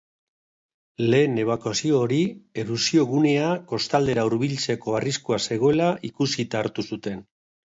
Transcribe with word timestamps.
Lehen 1.13 1.35
ebakuazio 1.41 1.99
hori 2.05 2.17
erupziogunea 2.63 3.51
kostaldera 3.73 4.25
hurbiltzeko 4.31 4.97
arriskua 5.03 5.41
zegoela 5.45 5.93
ikusita 6.11 6.63
hartu 6.65 6.89
zuten. 6.93 7.25